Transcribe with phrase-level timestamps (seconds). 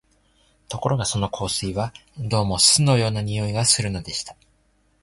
[0.67, 4.35] ところがその香水は、どうも酢のような匂いがするのでした